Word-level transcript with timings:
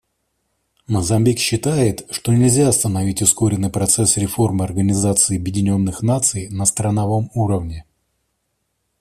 Мозамбик 0.87 1.37
считает, 1.37 2.07
что 2.09 2.33
нельзя 2.33 2.67
остановить 2.69 3.21
ускоренный 3.21 3.69
процесс 3.69 4.17
реформы 4.17 4.65
Организации 4.65 5.37
Объединенных 5.37 6.01
Наций 6.01 6.49
на 6.49 6.65
страновом 6.65 7.29
уровне. 7.35 7.85